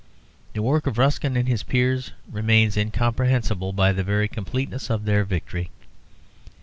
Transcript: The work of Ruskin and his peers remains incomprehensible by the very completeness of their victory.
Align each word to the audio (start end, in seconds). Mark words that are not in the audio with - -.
The 0.53 0.63
work 0.63 0.87
of 0.87 0.97
Ruskin 0.97 1.37
and 1.37 1.47
his 1.47 1.61
peers 1.61 2.11
remains 2.27 2.75
incomprehensible 2.75 3.71
by 3.71 3.91
the 3.91 4.03
very 4.03 4.27
completeness 4.27 4.89
of 4.89 5.05
their 5.05 5.23
victory. 5.23 5.69